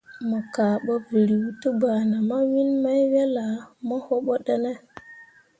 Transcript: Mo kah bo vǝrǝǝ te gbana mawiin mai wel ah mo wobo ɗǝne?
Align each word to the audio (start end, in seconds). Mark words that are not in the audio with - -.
Mo 0.29 0.37
kah 0.53 0.75
bo 0.85 0.93
vǝrǝǝ 1.07 1.47
te 1.61 1.69
gbana 1.79 2.17
mawiin 2.29 2.71
mai 2.83 3.01
wel 3.11 3.35
ah 3.47 3.55
mo 3.87 3.95
wobo 4.07 4.33
ɗǝne? 4.45 4.71